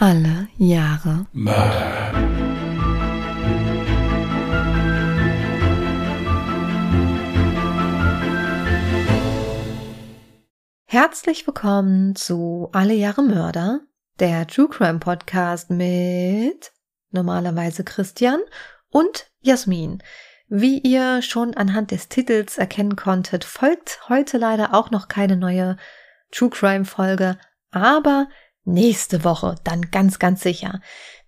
[0.00, 2.12] Alle Jahre Mörder.
[10.84, 13.80] Herzlich willkommen zu Alle Jahre Mörder,
[14.20, 16.70] der True Crime Podcast mit
[17.10, 18.38] normalerweise Christian
[18.90, 20.00] und Jasmin.
[20.46, 25.76] Wie ihr schon anhand des Titels erkennen konntet, folgt heute leider auch noch keine neue
[26.30, 27.36] True Crime Folge,
[27.72, 28.28] aber
[28.68, 30.80] nächste Woche dann ganz, ganz sicher.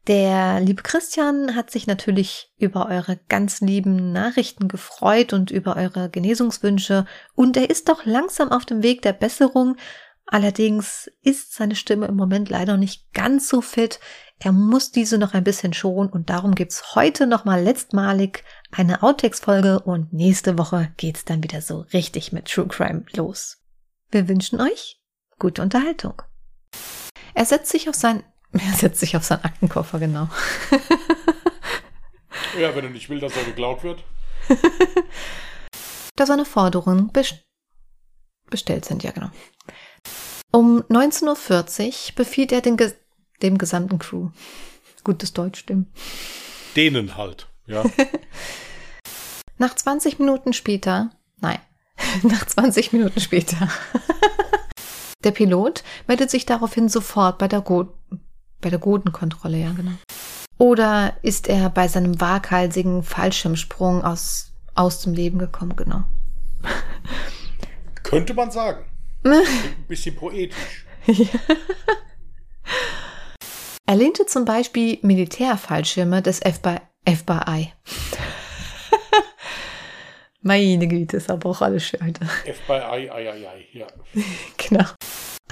[0.06, 6.08] Der liebe Christian hat sich natürlich über eure ganz lieben Nachrichten gefreut und über eure
[6.08, 9.76] Genesungswünsche und er ist doch langsam auf dem Weg der Besserung.
[10.26, 14.00] Allerdings ist seine Stimme im Moment leider nicht ganz so fit.
[14.38, 19.80] Er muss diese noch ein bisschen schonen und darum gibt's heute nochmal letztmalig eine Outtakes-Folge
[19.80, 23.58] und nächste Woche geht's dann wieder so richtig mit True Crime los.
[24.10, 25.00] Wir wünschen euch
[25.38, 26.22] gute Unterhaltung.
[27.34, 30.28] Er setzt sich auf sein, er setzt sich auf seinen Aktenkoffer, genau.
[32.58, 34.02] Ja, wenn er nicht will, dass er geklaut wird.
[36.16, 37.44] da seine Forderungen best
[38.48, 39.30] bestellt sind, ja genau.
[40.52, 42.92] Um 19.40 Uhr befiehlt er den Ge
[43.42, 44.30] dem gesamten Crew.
[45.04, 45.88] Gutes Deutsch, stimmt.
[46.76, 47.84] Denen halt, ja.
[49.56, 51.58] Nach 20 Minuten später, nein,
[52.22, 53.68] nach 20 Minuten später.
[55.24, 57.88] Der Pilot meldet sich daraufhin sofort bei der, Go
[58.60, 59.92] bei der Godenkontrolle, ja genau.
[60.58, 66.02] Oder ist er bei seinem waghalsigen Fallschirmsprung aus, aus dem Leben gekommen, genau.
[68.02, 68.84] Könnte man sagen.
[69.24, 69.42] Ein
[69.88, 70.86] bisschen poetisch.
[71.06, 71.26] ja.
[73.86, 77.72] Er lehnte zum Beispiel Militärfallschirme des FBI.
[80.42, 82.14] Meine Güte, ist aber auch alles schön.
[82.44, 83.86] FBI, ei, ei, ei, ja.
[84.56, 84.86] genau.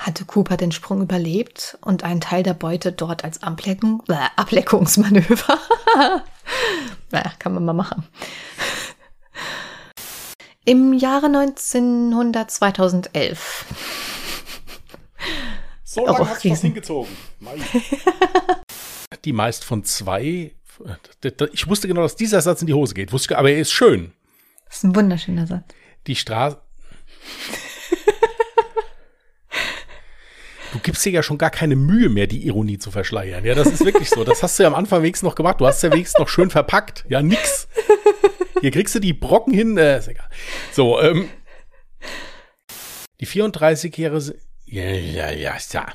[0.00, 5.58] Hatte Cooper den Sprung überlebt und einen Teil der Beute dort als Ableckung, äh, Ableckungsmanöver?
[7.11, 8.06] naja, kann man mal machen.
[10.64, 13.67] Im Jahre 1900, 2011.
[15.85, 17.14] So lange oh, hat es hingezogen.
[19.24, 20.52] die meist von zwei.
[21.52, 23.12] Ich wusste genau, dass dieser Satz in die Hose geht.
[23.12, 24.12] Wusste, aber er ist schön.
[24.68, 25.64] Das ist ein wunderschöner Satz.
[26.06, 26.61] Die Straße.
[30.73, 33.45] du gibst dir ja schon gar keine Mühe mehr, die Ironie zu verschleiern.
[33.45, 34.24] Ja, das ist wirklich so.
[34.24, 35.61] Das hast du ja am Anfang wenigstens noch gemacht.
[35.61, 37.05] Du hast ja wenigstens noch schön verpackt.
[37.08, 37.68] Ja, nix.
[38.61, 39.79] Hier kriegst du die Brocken hin.
[39.79, 40.29] Äh, ist egal.
[40.73, 41.29] So, ähm.
[43.20, 44.36] Die 34-Jährige.
[44.67, 45.86] Ja, ja, ja, ja.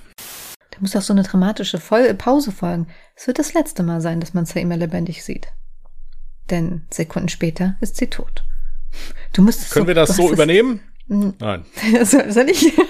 [0.72, 2.88] Da muss auch so eine dramatische Voll Pause folgen.
[3.16, 5.48] Es wird das letzte Mal sein, dass man sie immer lebendig sieht.
[6.50, 8.44] Denn Sekunden später ist sie tot.
[9.34, 10.82] Du musst Können so, wir das so übernehmen?
[11.08, 11.34] Hm.
[11.40, 11.66] Nein.
[12.04, 12.74] soll, ich?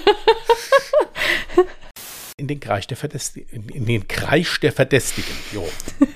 [2.38, 3.70] in den Kreis der Verdächtigen.
[3.70, 5.34] In den Kreis der Verdächtigen.
[5.54, 5.68] Jo.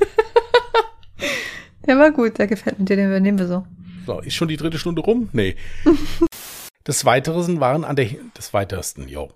[1.88, 3.66] Der war gut, der gefällt mir, den übernehmen wir so.
[4.06, 5.30] So, ist schon die dritte Stunde rum?
[5.32, 5.56] Nee.
[6.86, 9.32] Des Weiteren waren an der, des Weitesten, jo.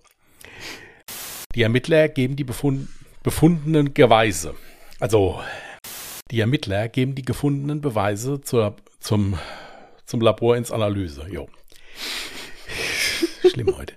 [1.55, 2.89] Die Ermittler geben die befund,
[3.23, 4.55] befundenen Beweise.
[4.99, 5.41] Also,
[6.29, 9.39] die Ermittler geben die gefundenen Beweise zur, zum
[10.05, 11.25] zum Labor ins Analyse.
[11.29, 11.47] Jo.
[13.49, 13.95] Schlimm heute.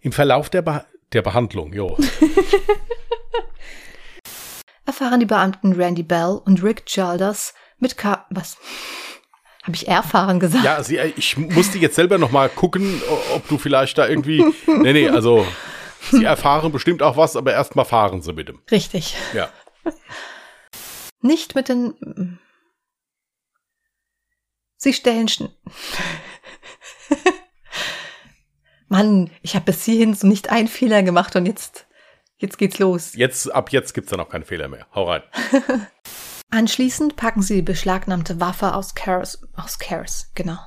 [0.00, 1.96] Im Verlauf der, Be der Behandlung, jo.
[4.84, 8.24] Erfahren die Beamten Randy Bell und Rick Childers mit K.
[8.30, 8.56] Was?
[9.64, 10.64] Habe ich erfahren gesagt?
[10.64, 13.02] Ja, sie, ich musste jetzt selber noch mal gucken,
[13.34, 14.44] ob du vielleicht da irgendwie.
[14.66, 15.44] Nee, nee, also.
[16.12, 18.54] Sie erfahren bestimmt auch was, aber erstmal fahren sie bitte.
[18.70, 19.16] Richtig.
[19.34, 19.48] Ja.
[21.20, 22.38] Nicht mit den
[24.76, 25.48] Sie stellen Schn
[28.88, 31.86] Mann, ich habe bis hierhin so nicht einen Fehler gemacht und jetzt,
[32.36, 33.14] jetzt geht's los.
[33.14, 34.86] Jetzt, ab jetzt gibt's da noch keinen Fehler mehr.
[34.94, 35.22] Hau rein.
[36.50, 40.56] Anschließend packen sie die beschlagnahmte Waffe aus Karis, aus Karis, genau.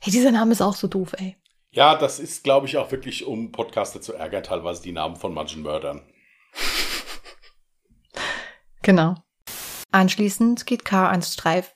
[0.00, 1.36] hey, dieser Name ist auch so doof, ey.
[1.70, 5.32] Ja, das ist, glaube ich, auch wirklich, um Podcaster zu ärgern, teilweise die Namen von
[5.32, 6.06] manchen Mördern.
[8.82, 9.14] Genau.
[9.90, 11.75] Anschließend geht Carr ans Streif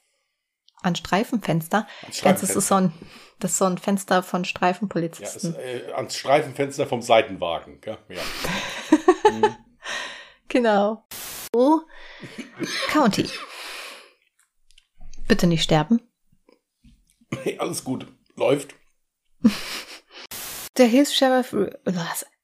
[0.82, 1.86] an Streifenfenster.
[2.06, 2.46] An Streifenfenster.
[2.46, 2.92] Das ist so ein,
[3.38, 5.54] das ist so ein Fenster von Streifenpolizisten.
[5.54, 7.80] Ja, ist, äh, ans Streifenfenster vom Seitenwagen.
[7.84, 7.98] Ja.
[8.08, 8.22] ja.
[9.30, 9.56] mhm.
[10.48, 11.04] Genau.
[11.52, 11.80] Oh,
[12.88, 13.28] County.
[15.28, 16.00] Bitte nicht sterben.
[17.42, 18.06] Hey, alles gut.
[18.36, 18.74] Läuft.
[20.76, 21.54] Der Hilfs-Sheriff?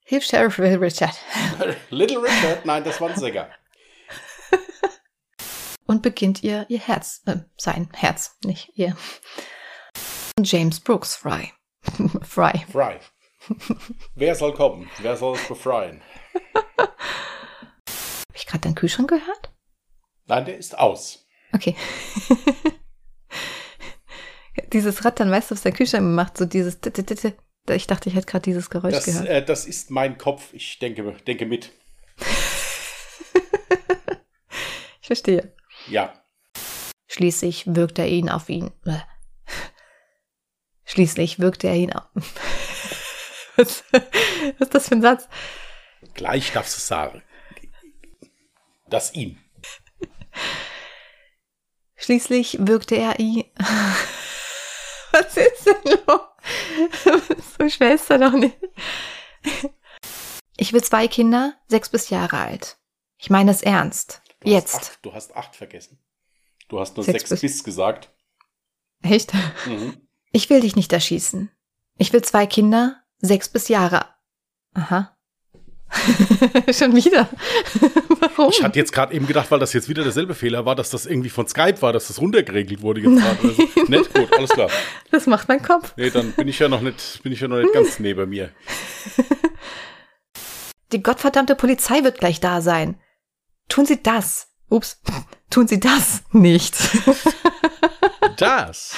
[0.04, 1.16] Hilfs-Sheriff Richard.
[1.90, 2.64] Little Richard?
[2.64, 3.48] Nein, das war ein Sänger
[5.86, 8.96] und beginnt ihr ihr Herz, äh, sein Herz, nicht ihr.
[10.42, 11.52] James Brooks Fry.
[12.22, 12.64] Fry.
[12.70, 12.98] Fry.
[14.14, 14.90] Wer soll kommen?
[14.98, 16.02] Wer soll es befreien?
[16.78, 16.92] Habe
[18.34, 19.52] ich gerade deinen Kühlschrank gehört?
[20.26, 21.26] Nein, der ist aus.
[21.52, 21.76] Okay.
[24.72, 26.36] dieses Rattern, weißt du, was der Kühlschrank macht?
[26.36, 26.78] So dieses.
[27.70, 29.26] Ich dachte, ich hätte gerade dieses Geräusch Das, gehört.
[29.28, 30.52] äh, das ist mein Kopf.
[30.52, 31.72] Ich denke, denke mit.
[35.00, 35.54] Ich verstehe.
[35.88, 36.12] Ja.
[37.06, 38.70] Schließlich wirkte er ihn auf ihn.
[38.84, 38.98] Äh.
[40.84, 42.08] Schließlich wirkte er ihn auf.
[43.56, 44.02] Was, was
[44.60, 45.28] ist das für ein Satz?
[46.12, 47.22] Gleich darfst du sagen.
[48.90, 49.38] Das ihm.
[51.96, 53.44] Schließlich wirkte er ihn.
[55.12, 56.20] Was ist denn los?
[57.58, 58.56] So schwer ist er doch nicht.
[60.58, 62.76] Ich will zwei Kinder, sechs bis Jahre alt.
[63.16, 64.20] Ich meine es ernst.
[64.46, 64.74] Du Hast Jetzt.
[64.76, 65.98] acht, du hast acht vergessen.
[66.68, 68.10] Du hast nur Sechs sechs, bis- bis gesagt.
[69.02, 69.32] Echt?
[69.66, 69.96] Mhm.
[70.30, 71.50] Ich will dich nicht erschießen.
[71.98, 74.06] Ich will zwei Kinder, sechs bis Jahre.
[74.74, 75.16] Aha.
[76.72, 77.28] Schon wieder.
[78.36, 78.50] Warum?
[78.52, 81.06] Ich hatte jetzt gerade eben gedacht, weil das jetzt wieder derselbe Fehler war, dass das
[81.06, 83.48] irgendwie von Skype war, dass das runtergeregelt wurde jetzt gerade.
[83.48, 84.70] Also, nett, gut, alles klar.
[85.10, 85.92] Das macht mein Kopf.
[85.96, 88.50] Nee, dann bin ich ja noch nicht, bin ich ja noch nicht ganz neben mir.
[90.92, 93.00] Die gottverdammte Polizei wird gleich da sein.
[93.68, 94.48] Tun Sie das.
[94.68, 95.00] Ups.
[95.50, 96.76] Tun Sie das nicht.
[98.36, 98.94] Das.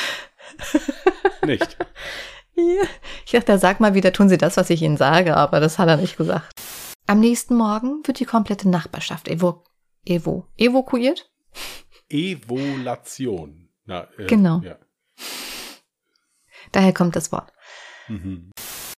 [1.43, 1.77] Nicht.
[3.25, 5.89] Ich dachte, sag mal wieder, tun Sie das, was ich Ihnen sage, aber das hat
[5.89, 6.53] er nicht gesagt.
[7.07, 9.65] Am nächsten Morgen wird die komplette Nachbarschaft evo
[10.05, 11.31] evo evakuiert.
[12.09, 13.69] Evolation.
[13.85, 14.61] Na, äh, Genau.
[14.65, 14.77] Ja.
[16.73, 17.53] Daher kommt das Wort.
[18.09, 18.51] Mhm.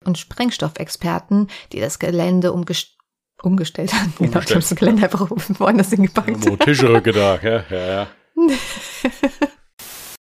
[0.05, 2.97] Und Sprengstoffexperten, die das Gelände umgest
[3.43, 4.13] umgestellt haben.
[4.19, 6.29] Genau, die Umgestellt, haben das Gelände einfach woanders hingepackt.
[6.29, 8.07] Irgendwo Tischrücke da, ja, ja, ja.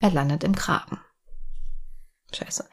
[0.02, 1.02] Er landet im Graben.
[2.34, 2.70] Scheiße.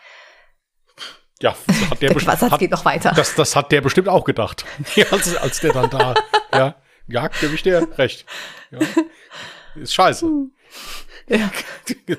[1.42, 3.12] Ja, das hat der, Der bestimmt, hat, geht noch weiter.
[3.14, 4.64] das, das hat der bestimmt auch gedacht.
[4.94, 6.14] Ja, als, als der dann da,
[6.52, 6.76] ja,
[7.08, 8.24] ja, gebe ich dir recht.
[8.70, 8.78] Ja.
[9.74, 10.26] Ist scheiße.
[11.28, 11.50] Ja.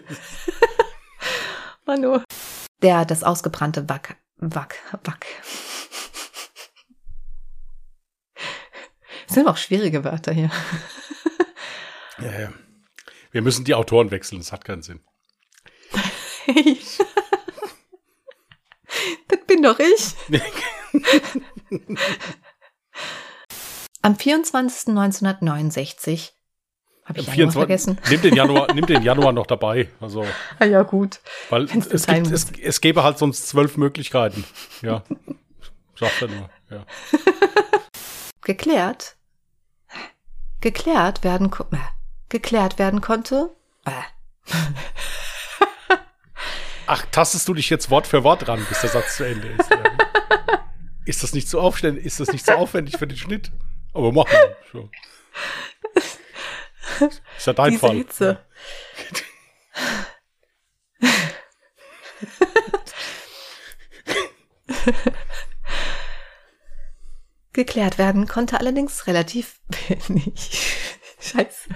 [1.85, 2.19] Manu.
[2.83, 5.25] Der das ausgebrannte Wack, Wack, Wack.
[9.27, 10.49] Das sind auch schwierige Wörter hier.
[12.19, 12.49] Ja, ja.
[13.31, 15.01] Wir müssen die Autoren wechseln, das hat keinen Sinn.
[19.27, 20.15] Das bin doch ich.
[24.01, 26.31] Am 24.1969
[27.03, 27.99] habe ich Am Januar vergessen.
[28.09, 29.89] Nimm den Januar, nimm den Januar noch dabei.
[29.99, 30.25] Also,
[30.59, 31.19] Ah ja, gut.
[31.49, 34.45] weil es, gibt, es, es gäbe halt sonst zwölf Möglichkeiten.
[34.81, 35.03] Ja.
[35.95, 36.49] Sagt er nur.
[36.69, 36.85] Ja.
[38.41, 39.16] Geklärt.
[40.61, 41.77] Geklärt werden, äh,
[42.29, 43.55] geklärt werden konnte.
[43.85, 43.91] Äh,
[46.87, 49.69] Ach, tastest du dich jetzt Wort für Wort ran, bis der Satz zu Ende ist?
[49.69, 49.83] Ja.
[51.05, 52.05] Ist das nicht so aufwendig?
[52.05, 53.51] Ist das nicht so aufwendig für den Schnitt?
[53.93, 54.57] Aber mach mal.
[54.73, 54.89] So.
[57.37, 57.95] Ist ja dein diese Fall.
[57.95, 58.45] Hitze.
[67.57, 69.59] Geklärt werden konnte allerdings relativ
[70.07, 70.61] wenig.
[71.19, 71.69] Scheiße.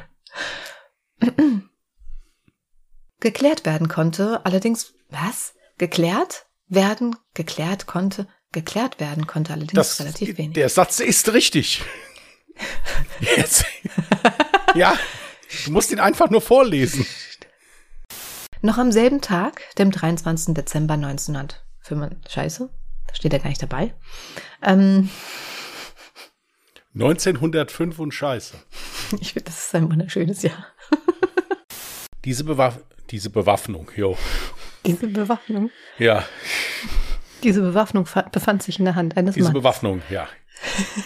[3.19, 5.56] Geklärt werden konnte allerdings, was?
[5.80, 10.54] Geklärt werden, geklärt konnte, geklärt werden konnte allerdings Das, relativ wenig.
[10.54, 11.81] der Satz ist richtig.
[13.36, 13.65] Jetzt.
[14.75, 14.96] Ja,
[15.65, 17.08] du musst ihn einfach nur vorlesen.
[18.62, 20.53] Noch am selben Tag, dem 23.
[20.53, 22.70] Dezember 1905, scheiße,
[23.08, 23.96] da steht er gar nicht dabei,
[24.62, 25.10] ähm,
[26.93, 28.55] 1905 und Scheiße.
[29.21, 30.67] ich finde, das ist ein wunderschönes Jahr.
[32.25, 32.79] Diese, Bewaff
[33.10, 34.15] diese Bewaffnung, jo.
[34.86, 35.69] Diese Bewaffnung.
[35.98, 36.24] Ja,
[37.43, 39.60] Diese Bewaffnung fa- befand sich in der Hand eines diese Mannes.
[39.62, 40.27] Bewaffnung, ja.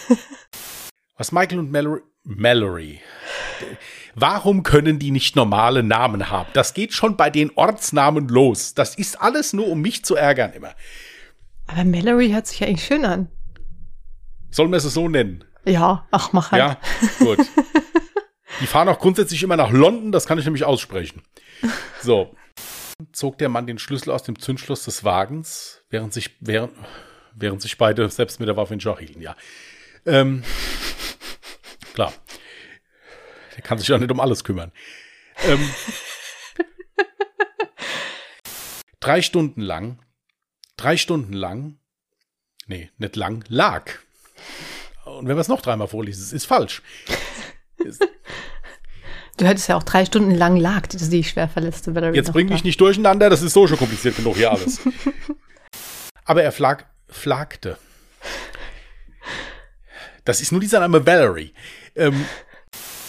[1.16, 3.00] Was Michael und Mallory, Mallory.
[4.14, 6.48] Warum können die nicht normale Namen haben?
[6.52, 8.74] Das geht schon bei den Ortsnamen los.
[8.74, 10.74] Das ist alles nur, um mich zu ärgern immer.
[11.66, 13.28] Aber Mallory hört sich ja eigentlich schön an.
[14.50, 15.44] Sollen wir es so nennen?
[15.66, 16.60] Ja, ach, mach halt.
[16.60, 16.80] Ja,
[17.18, 17.38] gut.
[18.60, 21.22] Die fahren auch grundsätzlich immer nach London, das kann ich nämlich aussprechen.
[22.00, 22.34] So.
[23.12, 26.72] Zog der Mann den Schlüssel aus dem Zündschloss des Wagens, während sich, während,
[27.34, 29.36] während sich beide selbst mit der Waffe in Schach hielten, ja.
[30.06, 30.44] Ähm,
[31.92, 32.12] klar.
[33.54, 34.72] Der kann sich ja nicht um alles kümmern.
[35.44, 35.70] Ähm,
[39.00, 39.98] drei Stunden lang,
[40.76, 41.78] drei Stunden lang,
[42.66, 43.90] nee, nicht lang, lag.
[45.16, 46.82] Und wenn wir es noch dreimal vorlesen, es ist falsch.
[49.36, 52.16] Du hättest ja auch drei Stunden lang lag, die schwer verletzte Valerie.
[52.16, 54.80] Jetzt bring mich nicht durcheinander, das ist so schon kompliziert genug hier alles.
[56.24, 57.78] Aber er, flag, Flagte.
[60.24, 61.52] Das ist nur dieser Name Valerie.
[61.94, 62.24] Ähm,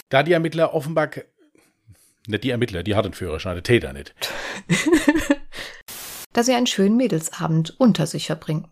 [0.09, 1.09] da die Ermittler offenbar,
[2.27, 4.13] nicht die Ermittler, die hatten Führerschein, der Täter nicht.
[6.33, 8.67] Da sie einen schönen Mädelsabend unter sich verbringen.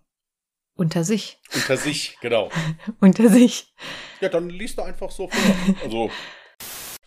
[0.75, 1.39] Unter sich.
[1.53, 2.49] Unter sich, genau.
[2.99, 3.73] unter sich.
[4.19, 5.75] Ja, dann liest du einfach so vor.
[5.83, 6.11] Also.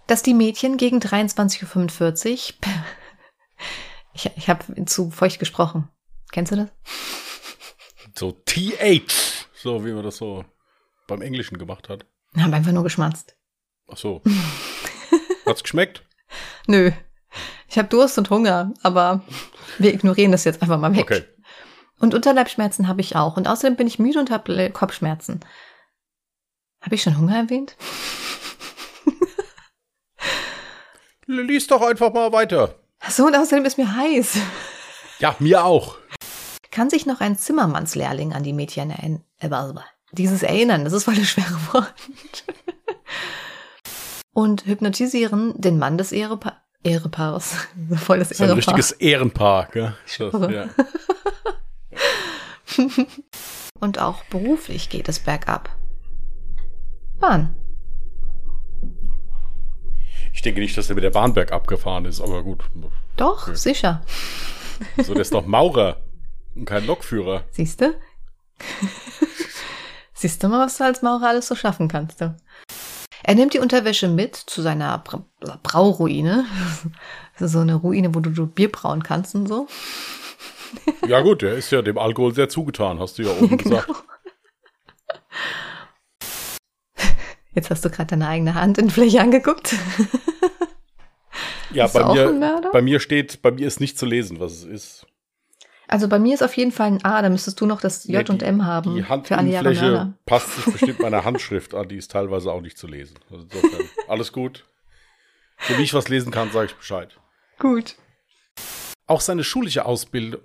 [0.06, 2.58] Dass die Mädchen gegen 23.45 Uhr.
[4.14, 5.88] Ich, ich habe zu feucht gesprochen.
[6.32, 6.68] Kennst du das?
[8.18, 10.44] So TH, so wie man das so
[11.06, 12.04] beim Englischen gemacht hat.
[12.36, 13.36] Haben einfach nur geschmatzt.
[13.86, 14.22] Ach so.
[15.46, 16.04] Hat's geschmeckt?
[16.66, 16.90] Nö.
[17.68, 19.22] Ich habe Durst und Hunger, aber
[19.78, 21.02] wir ignorieren das jetzt einfach mal weg.
[21.02, 21.24] Okay.
[21.98, 23.36] Und Unterleibschmerzen habe ich auch.
[23.36, 25.40] Und außerdem bin ich müde und habe Kopfschmerzen.
[26.80, 27.76] Habe ich schon Hunger erwähnt?
[31.26, 32.76] Lies doch einfach mal weiter.
[33.00, 34.38] Ach so, und außerdem ist mir heiß.
[35.18, 35.96] Ja, mir auch.
[36.70, 39.24] Kann sich noch ein Zimmermannslehrling an die Mädchen erinnern?
[39.40, 39.50] Äh,
[40.12, 41.92] dieses Erinnern, das ist voll das schwere Wort.
[44.32, 47.54] und hypnotisieren den Mann des Ehepa Ehepaares.
[47.96, 49.96] Voll das, das ist ein richtiges Ehrenpaar, gell?
[50.06, 50.68] Das, ja.
[53.80, 55.76] und auch beruflich geht es bergab.
[57.20, 57.54] Bahn.
[60.32, 62.64] Ich denke nicht, dass er mit der Bahn bergab gefahren ist, aber gut.
[63.16, 63.56] Doch, okay.
[63.56, 64.02] sicher.
[65.02, 65.96] So, der ist doch Maurer
[66.54, 67.42] und kein Lokführer.
[67.50, 67.94] Siehst du?
[70.14, 72.20] Siehst du mal, was du als Maurer alles so schaffen kannst.
[72.20, 72.36] Du?
[73.24, 75.24] Er nimmt die Unterwäsche mit zu seiner Bra
[75.62, 76.46] Brauruine.
[77.38, 79.66] so eine Ruine, wo du, du Bier brauen kannst und so.
[81.06, 83.76] Ja gut, der ist ja dem Alkohol sehr zugetan, hast du ja oben genau.
[83.76, 84.04] gesagt.
[87.54, 89.74] Jetzt hast du gerade deine eigene Hand in Fläche angeguckt.
[91.72, 95.06] ja, bei mir, bei mir steht, bei mir ist nicht zu lesen, was es ist.
[95.88, 98.12] Also bei mir ist auf jeden Fall ein A, da müsstest du noch das J
[98.12, 98.94] ja, die, und M haben.
[98.94, 103.18] Die Handfläche passt sich bestimmt meiner Handschrift an, die ist teilweise auch nicht zu lesen.
[103.30, 104.66] Also insofern, alles gut.
[105.66, 107.18] So wie ich was lesen kann, sage ich Bescheid.
[107.58, 107.96] Gut.
[109.06, 110.42] Auch seine schulische Ausbildung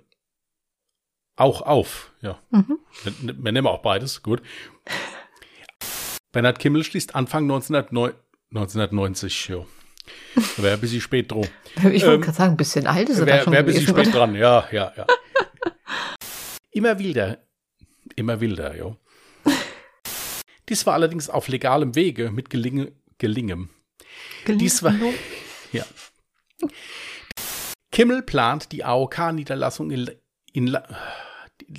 [1.36, 2.38] auch auf, ja.
[2.50, 2.78] Mhm.
[3.02, 4.42] Wir, wir nehmen auch beides, gut.
[6.32, 9.64] Bernhard Kimmel schließt Anfang 1990, ja.
[10.56, 11.46] Wäre ein bisschen spät dran.
[11.76, 13.86] Ich wollte ähm, gerade sagen, ein bisschen alt ist er wär, schon Wäre ein bisschen
[13.86, 14.18] spät oder?
[14.18, 15.06] dran, ja, ja, ja.
[16.70, 17.38] immer wilder,
[18.14, 18.96] immer wilder, ja.
[20.68, 23.70] Dies war allerdings auf legalem Wege mit Gelinge, Gelingem.
[24.44, 24.58] Gelingen.
[24.58, 24.94] Dies war,
[25.72, 25.84] ja.
[27.90, 30.10] Kimmel plant die AOK-Niederlassung in,
[30.52, 30.84] in La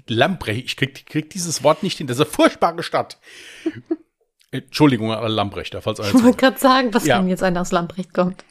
[0.08, 0.66] Lambrecht.
[0.66, 2.08] Ich krieg, krieg, dieses Wort nicht hin.
[2.08, 3.20] Das ist eine furchtbare Stadt.
[4.52, 7.20] Entschuldigung alle Lambrechter, falls Ich wollte gerade sagen, was ja.
[7.20, 8.46] wenn jetzt einer aus Lambrecht kommt.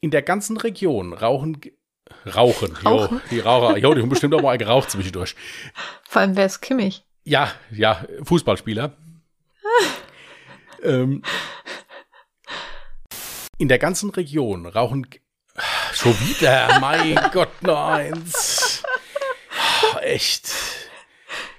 [0.00, 1.60] In der ganzen Region rauchen
[2.34, 3.16] Rauchen, Rauchen?
[3.16, 5.34] Jo, die Raucher, jo, die haben bestimmt auch mal geraucht zwischendurch.
[6.08, 7.04] Vor allem, wer ist Kimmich?
[7.24, 8.96] Ja, ja, Fußballspieler.
[10.82, 11.22] ähm,
[13.58, 15.06] in der ganzen Region rauchen
[15.92, 18.24] schon wieder, mein Gott, nein.
[20.02, 20.52] Echt.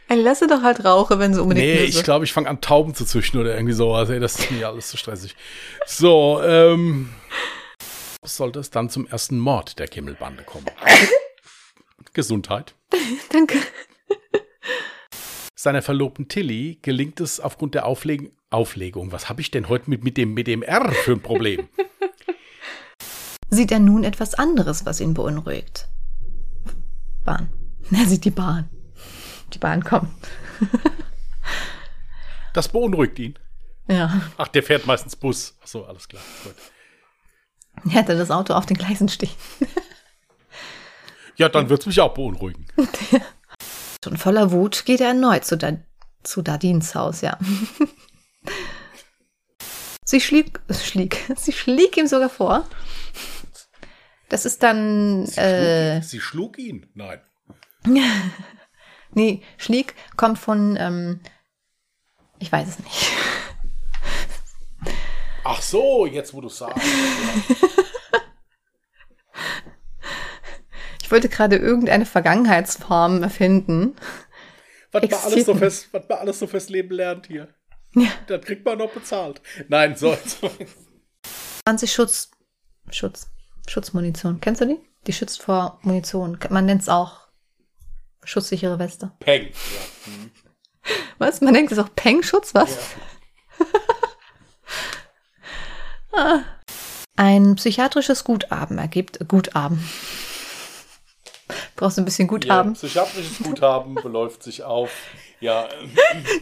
[0.09, 2.95] Ein lasse doch halt rauche, wenn sie unbedingt Nee, ich glaube, ich fange an Tauben
[2.95, 4.09] zu züchten oder irgendwie sowas.
[4.09, 5.35] Ey, das ist mir alles zu stressig.
[5.85, 7.09] So, ähm
[8.23, 10.65] sollte es dann zum ersten Mord der Kimmelbande kommen.
[12.13, 12.75] Gesundheit.
[13.31, 13.57] Danke.
[15.55, 19.11] Seiner Verlobten Tilly gelingt es aufgrund der Aufleg Auflegung.
[19.11, 21.67] Was habe ich denn heute mit, mit, dem, mit dem R für ein Problem?
[23.49, 25.89] Sieht er nun etwas anderes, was ihn beunruhigt?
[27.25, 27.49] Bahn.
[27.91, 28.69] Er sieht die Bahn.
[29.53, 30.09] Die Bahn kommt.
[32.53, 33.37] das beunruhigt ihn.
[33.87, 34.21] Ja.
[34.37, 35.55] Ach, der fährt meistens Bus.
[35.63, 36.21] Ach so, alles klar.
[36.43, 36.55] Gut.
[37.91, 39.31] Er hatte das Auto auf den Gleisen stehen.
[41.37, 42.65] ja, dann wird es mich auch beunruhigen.
[44.03, 45.77] Schon voller Wut geht er erneut zu, da
[46.23, 47.37] zu Dadins Haus, ja.
[50.05, 52.67] sie schlieg, schlieg, sie schlieg ihm sogar vor.
[54.29, 55.25] Das ist dann.
[55.25, 56.89] Sie, äh, schlug, sie schlug ihn?
[56.93, 57.21] Nein.
[59.11, 60.77] nee, schlieg kommt von.
[60.79, 61.21] Ähm,
[62.39, 63.11] ich weiß es nicht.
[65.43, 66.85] Ach so, jetzt wo du sagst.
[71.01, 73.95] ich wollte gerade irgendeine Vergangenheitsform erfinden.
[74.91, 77.53] Was man, alles so fest, was man alles so fürs Leben lernt hier.
[77.93, 78.09] Ja.
[78.27, 79.41] Dann kriegt man noch bezahlt.
[79.69, 80.17] Nein, so.
[81.65, 82.31] 20 Schutz.
[82.91, 83.29] Schutz.
[83.67, 84.39] Schutzmunition.
[84.41, 84.79] Kennst du die?
[85.07, 86.37] Die schützt vor Munition.
[86.49, 87.26] Man nennt es auch
[88.23, 89.11] schutzsichere Weste.
[89.19, 89.43] Peng.
[89.45, 90.11] Ja.
[90.11, 90.31] Mhm.
[91.17, 91.41] Was?
[91.41, 92.53] Man nennt es auch Peng-Schutz?
[92.53, 92.77] Was?
[96.13, 96.43] Ja.
[97.15, 99.83] Ein psychiatrisches Guthaben ergibt, Guthaben.
[101.75, 102.71] Brauchst du ein bisschen Guthaben?
[102.73, 104.91] Ihr psychiatrisches Guthaben beläuft sich auf.
[105.39, 105.67] Ja,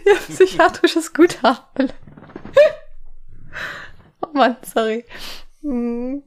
[0.06, 1.92] Ja, psychiatrisches Guthaben.
[4.22, 5.06] oh Mann, sorry.
[5.62, 6.24] Hm.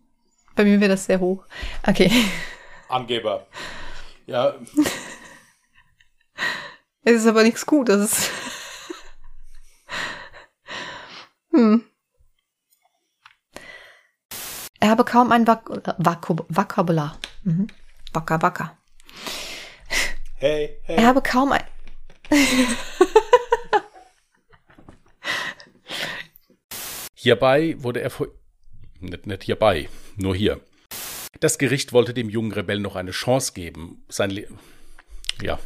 [0.55, 1.45] Bei mir wäre das sehr hoch.
[1.87, 2.11] Okay.
[2.89, 3.47] Angeber.
[4.27, 4.55] Ja,
[7.09, 8.29] Es ist aber nichts Gutes.
[11.51, 11.83] hm.
[14.79, 17.19] Er habe kaum ein Vok Vok Vokabular.
[17.45, 17.69] Mhm.
[18.13, 18.77] Waka Waka.
[20.35, 20.97] hey, hey.
[20.97, 21.65] Er habe kaum ein.
[27.15, 28.27] Hierbei wurde er vor.
[29.01, 30.61] Nicht, nicht hierbei, nur hier.
[31.41, 34.05] Das Gericht wollte dem jungen Rebell noch eine Chance geben.
[34.11, 34.47] Sein Le
[35.41, 35.59] ja.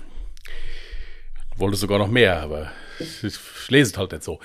[1.57, 3.23] Wollte sogar noch mehr, aber ich
[3.69, 4.41] lese es halt nicht so.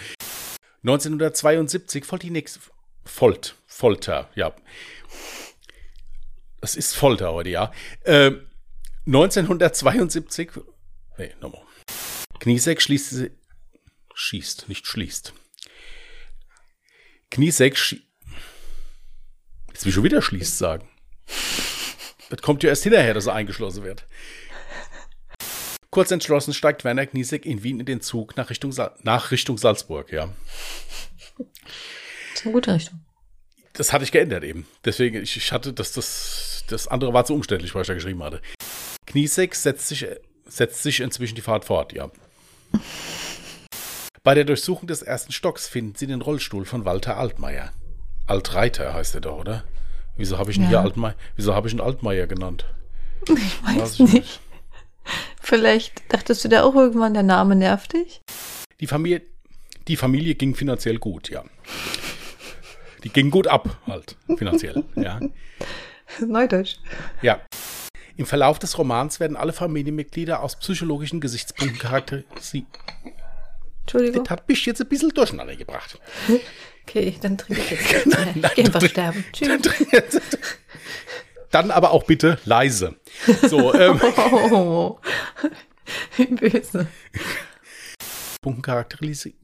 [0.83, 2.59] 1972 folgt die nächste.
[3.05, 4.53] Folt, Folter, ja.
[6.61, 7.71] Das ist Folter heute, ja.
[8.03, 8.31] Äh,
[9.05, 10.51] 1972.
[11.17, 11.61] Nee, nochmal.
[12.39, 13.31] Kniesek schließt.
[14.13, 15.33] Schießt, nicht schließt.
[17.31, 18.01] Kniesek schie
[19.77, 20.89] Jetzt will ich schon wieder schließt sagen.
[22.29, 24.07] Das kommt ja erst hinterher, dass er eingeschlossen wird.
[25.89, 29.58] Kurz entschlossen steigt Werner Kniesek in Wien in den Zug nach Richtung, Sa nach Richtung
[29.58, 30.29] Salzburg, ja.
[31.38, 31.48] Das
[32.36, 33.00] ist eine gute Richtung.
[33.74, 34.67] Das hatte ich geändert eben.
[34.86, 38.24] Deswegen, ich, ich hatte, das, das, das andere war zu umständlich, was ich da geschrieben
[38.24, 38.41] hatte.
[39.06, 40.06] Kniesek setzt sich,
[40.48, 42.10] setzt sich inzwischen die Fahrt fort, ja.
[44.24, 47.72] Bei der Durchsuchung des ersten Stocks finden sie den Rollstuhl von Walter Altmaier.
[48.25, 49.63] Altreiter heißt er doch, oder?
[50.17, 50.70] Wieso habe ich ihn Ja.
[50.70, 52.65] hier Altmaier, wieso habe ich ihn Altmaier genannt?
[53.29, 54.39] Ich weiß Weiß ich nicht.
[55.41, 58.21] Vielleicht dachtest du da auch irgendwann, der Name nervt dich?
[58.79, 59.21] Die Familie,
[59.87, 61.43] die Familie ging finanziell gut, ja.
[63.03, 65.19] Die ging gut ab, halt, finanziell, ja.
[66.19, 66.77] Neudeutsch.
[67.21, 67.41] Ja.
[68.15, 72.65] Im Verlauf des Romans werden alle Familienmitglieder aus psychologischen Gesichtspunkten charakterisiert.
[73.81, 74.23] Entschuldigung.
[74.23, 75.99] Das hat mich jetzt ein bisschen durcheinander gebracht.
[76.89, 78.05] Okay, dann trinke ich jetzt.
[78.05, 79.25] nein, nein, Geh einfach sterben.
[79.33, 79.59] Tschüss.
[81.51, 82.96] Dann aber auch bitte leise.
[83.48, 84.00] So, ähm,
[84.51, 85.00] Oh.
[86.29, 86.88] Böse.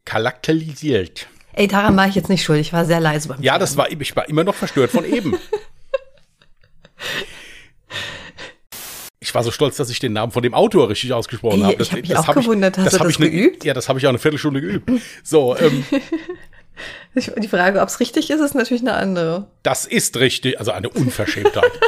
[0.05, 1.27] Charakterisiert.
[1.53, 2.59] Ey, daran war ich jetzt nicht schuld.
[2.59, 5.37] Ich war sehr leise beim Ja, das war, ich war immer noch verstört von eben.
[9.19, 11.73] Ich war so stolz, dass ich den Namen von dem Autor richtig ausgesprochen habe.
[11.73, 12.77] ich Das- hab mich das auch hab ich- gewundert.
[12.77, 13.63] Hast du hab das ich ne- geübt?
[13.63, 14.89] Ja, das habe ich auch eine Viertelstunde geübt.
[15.23, 16.01] So, ähm, Ich,
[17.15, 19.51] die Frage, ob es richtig ist, ist natürlich eine andere.
[19.63, 21.71] das ist richtig, also eine Unverschämtheit.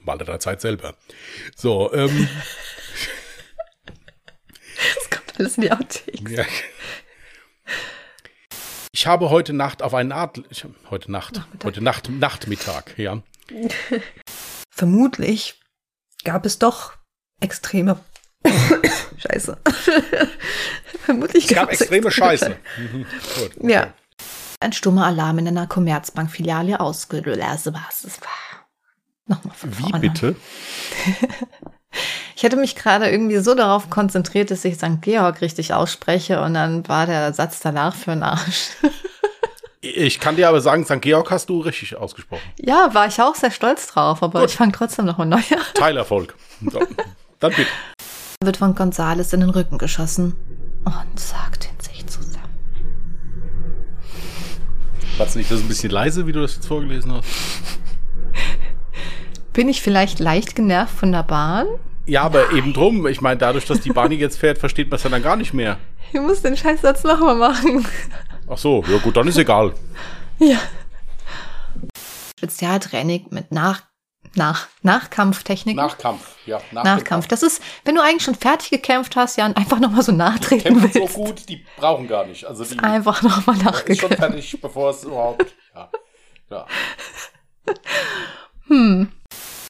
[0.00, 0.94] Mal der Zeit selber.
[1.54, 2.28] So, ähm,
[4.96, 6.32] Das kommt alles in die Outtakes.
[6.32, 6.44] ja.
[8.92, 10.44] Ich habe heute Nacht auf einen Adler,
[10.90, 13.22] heute Nacht, heute Nacht, Nachtmittag, ja.
[14.70, 15.60] Vermutlich
[16.24, 16.94] gab es doch
[17.40, 18.00] extreme.
[19.18, 19.56] Scheiße.
[21.04, 22.56] Vermutlich Es gab extreme Scheiße.
[22.78, 23.72] Mhm, gut, okay.
[23.72, 23.92] Ja.
[24.60, 27.40] Ein stummer Alarm in einer Commerzbank-Filiale ausgelöst.
[27.72, 28.02] Was?
[28.02, 28.66] Das war.
[29.26, 30.00] Nochmal von Wie vorne.
[30.00, 30.36] bitte?
[32.36, 35.00] Ich hatte mich gerade irgendwie so darauf konzentriert, dass ich St.
[35.02, 38.68] Georg richtig ausspreche und dann war der Satz danach für einen Arsch.
[39.80, 41.00] Ich kann dir aber sagen, St.
[41.00, 42.42] Georg hast du richtig ausgesprochen.
[42.60, 45.62] Ja, war ich auch sehr stolz drauf, aber ich fange trotzdem nochmal neu an.
[45.74, 46.34] Teilerfolg.
[46.70, 46.80] So,
[47.40, 47.66] dann bitte.
[48.44, 50.36] Wird von Gonzales in den Rücken geschossen
[50.84, 52.54] und sagt in sich zusammen.
[55.16, 57.26] War es nicht das ein bisschen leise, wie du das jetzt vorgelesen hast?
[59.52, 61.66] Bin ich vielleicht leicht genervt von der Bahn?
[62.06, 63.08] Ja, aber eben drum.
[63.08, 65.52] Ich meine, dadurch, dass die Bahn jetzt fährt, versteht man es ja dann gar nicht
[65.52, 65.76] mehr.
[66.12, 67.84] Ich muss den Scheißsatz nochmal machen.
[68.48, 69.72] Ach so, ja gut, dann ist egal.
[70.38, 70.58] Ja.
[72.38, 73.87] Spezialtraining mit Nach
[74.34, 75.76] nach Nachkampftechnik.
[75.76, 76.60] Nachkampf, ja.
[76.72, 77.28] Nach Nachkampf.
[77.28, 80.80] Das ist, wenn du eigentlich schon fertig gekämpft hast, ja, und einfach nochmal so nachtreten
[80.80, 81.14] Kämpfen willst.
[81.14, 82.44] so gut, die brauchen gar nicht.
[82.44, 84.18] Also die Einfach nochmal ist schon nachgekämpft.
[84.18, 85.54] fertig, bevor es überhaupt.
[85.74, 85.90] Ja.
[86.50, 86.66] ja.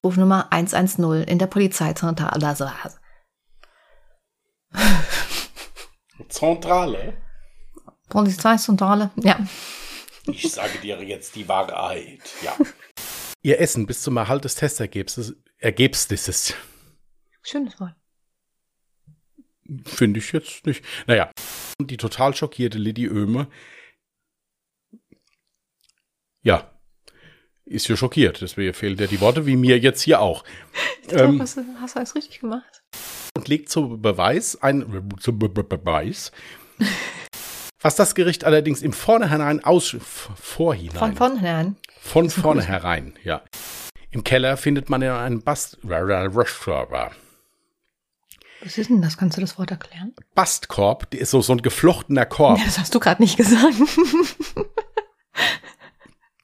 [0.05, 2.47] Rufnummer 110 in der Polizeizentrale.
[2.47, 2.67] Also,
[6.29, 7.15] Zentrale.
[8.09, 9.39] Polizeizentrale, ja.
[10.27, 12.21] Ich sage dir jetzt die Wahrheit.
[12.43, 12.55] Ja.
[13.43, 16.55] Ihr Essen bis zum Erhalt des Testergebnisses Ergebnisses
[17.43, 17.95] Schönes Wort.
[19.85, 20.85] finde ich jetzt nicht.
[21.07, 21.31] Naja.
[21.79, 23.49] Und die total schockierte Lydie Oehme.
[26.43, 26.71] Ja.
[27.65, 28.41] Ist ja schockiert.
[28.41, 30.45] Deswegen fehlen ja die Worte, wie mir jetzt hier auch.
[31.03, 32.83] Ich glaube, Ähm, hast, du- hast du alles richtig gemacht.
[33.35, 36.33] und legt zum Beweis ein zum Be Be Beweis,
[37.81, 41.77] Was das Gericht allerdings im Vornherein aus vorhinein Von vornherein.
[42.01, 43.43] Von vornherein, ja.
[44.11, 46.39] Im Keller findet man ja einen Bast Was
[48.79, 49.17] ist denn das?
[49.17, 50.15] Kannst du das Wort erklären?
[50.35, 52.59] Bastkorb, die ist so, so ein geflochtener Korb.
[52.59, 53.75] Ja, das hast du gerade nicht gesagt.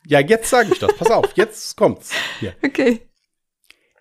[0.06, 0.94] Ja, jetzt sage ich das.
[0.96, 2.10] Pass auf, jetzt kommt's.
[2.40, 2.54] Hier.
[2.62, 3.08] okay.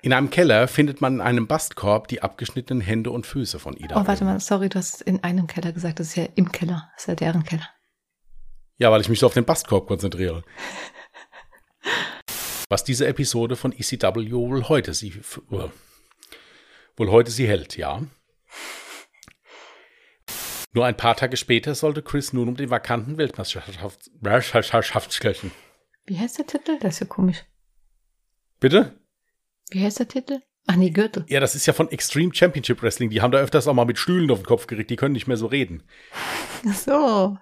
[0.01, 4.01] In einem Keller findet man in einem Bastkorb die abgeschnittenen Hände und Füße von Ida.
[4.01, 5.99] Oh, warte mal, sorry, du hast in einem Keller gesagt.
[5.99, 6.89] Das ist ja im Keller.
[6.95, 7.69] Das ist ja deren Keller.
[8.77, 10.43] Ja, weil ich mich so auf den Bastkorb konzentriere.
[12.69, 15.13] Was diese Episode von ECW wohl heute sie
[16.95, 18.01] wohl heute sie hält, ja.
[20.73, 25.51] Nur ein paar Tage später sollte Chris nun um den vakanten Weltmeisterschafts Weltmeisterschaftskämpfen.
[26.05, 26.79] Wie heißt der Titel?
[26.79, 27.45] Das ist ja komisch.
[28.59, 28.99] Bitte?
[29.69, 30.41] Wie heißt der Titel?
[30.65, 31.25] Ach nee, Gürtel.
[31.27, 33.09] Ja, das ist ja von Extreme Championship Wrestling.
[33.09, 34.89] Die haben da öfters auch mal mit Stühlen auf den Kopf geregt.
[34.89, 35.83] Die können nicht mehr so reden.
[36.67, 37.37] Ach so.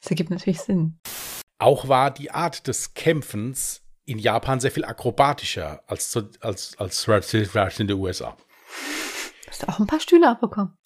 [0.00, 0.98] Das ergibt natürlich Sinn.
[1.58, 7.06] Auch war die Art des Kämpfens in Japan sehr viel akrobatischer als, zu, als, als
[7.80, 8.36] in den USA.
[9.48, 10.76] Hast du auch ein paar Stühle abbekommen?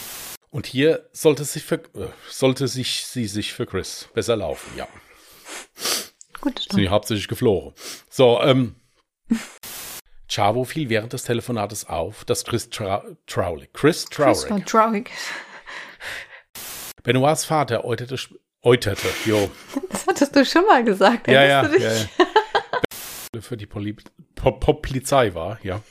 [0.50, 4.88] Und hier sollte, sich für, äh, sollte sich sie sich für Chris besser laufen, ja.
[6.40, 7.74] Gut, das Sind die hauptsächlich geflogen.
[8.08, 8.74] So, ähm.
[10.28, 15.10] Chavo fiel während des Telefonates auf, dass Chris Tra Traulig, Chris Chris war Traurig, traurig.
[17.02, 18.16] Benoits Vater äuterte,
[18.62, 19.50] äuterte, jo,
[19.90, 21.26] Das hattest du schon mal gesagt.
[21.28, 21.82] ja, ja, ja, dich?
[23.34, 23.40] ja.
[23.40, 25.82] für die Polizei war, ja.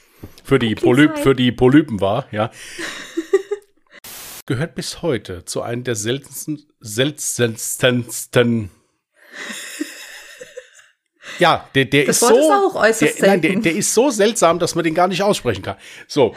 [0.43, 0.75] Für die.
[0.75, 2.51] Polyp für die Polypen war, ja.
[4.45, 8.69] Gehört bis heute zu einem der seltensten, seltensten.
[11.39, 12.39] Ja, der, der Das ist Wort so.
[12.39, 15.23] ist auch äußerst der, nein, der, der ist so seltsam, dass man den gar nicht
[15.23, 15.77] aussprechen kann.
[16.07, 16.35] So.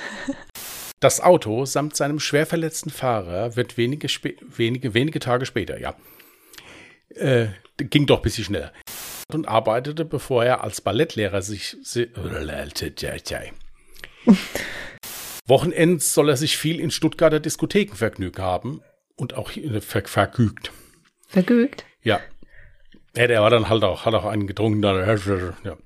[1.01, 4.09] Das Auto samt seinem schwer verletzten Fahrer wird wenige,
[4.57, 5.95] wenige, wenige Tage später, ja.
[7.15, 8.73] Äh, ging doch ein bisschen schneller.
[9.33, 11.77] Und arbeitete, bevor er als Ballettlehrer sich.
[11.83, 12.11] si-
[15.47, 18.81] Wochenends soll er sich viel in Stuttgarter Diskotheken vergnügt haben
[19.17, 20.73] und auch hier- ver vergnügt.
[21.29, 21.85] Vergügt.
[22.03, 22.21] Ja.
[23.17, 24.83] Ja, der war dann halt auch, hat auch einen getrunken.
[24.83, 24.97] Dann,
[25.65, 25.77] ja.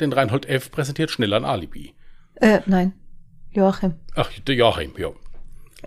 [0.00, 0.70] Den Reinhold F.
[0.70, 1.94] präsentiert schnell ein Alibi.
[2.36, 2.92] Äh, nein.
[3.50, 3.94] Joachim.
[4.16, 5.10] Ach, der Joachim, ja.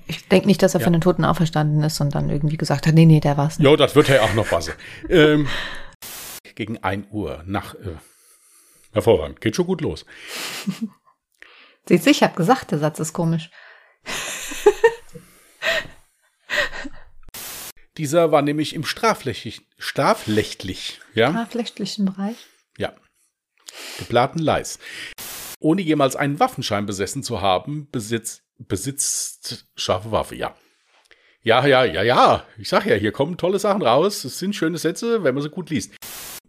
[0.08, 0.84] Ich denke nicht, dass er Ja.
[0.86, 3.68] von den Toten auferstanden ist und dann irgendwie gesagt hat, nee, nee, der war's nicht.
[3.70, 4.74] Ja, das wird ja auch noch passen.
[5.10, 5.48] ähm,
[6.56, 7.74] gegen 1 Uhr nach.
[7.76, 7.96] Äh,
[8.94, 9.42] hervorragend.
[9.42, 10.06] Geht schon gut los.
[11.88, 13.50] Siehst du, ich hab gesagt, der Satz ist komisch.
[17.98, 22.36] Dieser war nämlich im strafrechtlich, strafrechtlich, ja, Strafrechtlichen Bereich.
[22.78, 22.94] ja,
[23.98, 24.78] geplanten Leis.
[25.60, 30.56] Ohne jemals einen Waffenschein besessen zu haben, besitzt, besitzt scharfe Waffe, ja.
[31.42, 32.46] Ja, ja, ja, ja.
[32.58, 34.24] Ich sag ja, hier kommen tolle Sachen raus.
[34.26, 35.96] Es sind schöne Sätze, wenn man sie gut liest.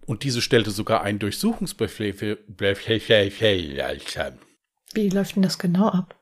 [0.06, 2.38] Und diese stellte sogar einen Durchsuchungsbefehl für.
[4.94, 6.16] Wie läuft denn das genau ab?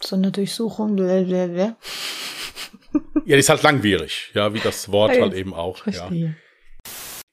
[0.00, 1.76] So eine Durchsuchung, blablabla.
[3.24, 5.86] Ja, die ist halt langwierig, ja, wie das Wort Ja, halt eben auch.
[5.86, 5.92] Ja.
[5.92, 6.36] Verstehe.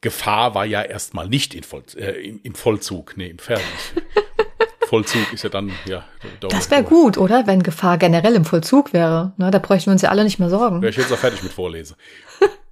[0.02, 3.66] Gefahr war ja erstmal nicht in Voll, äh, im, im Vollzug, nee, im Fertig.
[4.94, 6.04] Vollzug ist ja dann, ja.
[6.40, 7.48] da- Das wäre gut, oder?
[7.48, 9.34] Wenn Gefahr generell im Vollzug wäre.
[9.38, 10.84] Na, da bräuchten wir uns ja alle nicht mehr sorgen.
[10.84, 11.96] Wäre ich jetzt auch fertig mit Vorlese.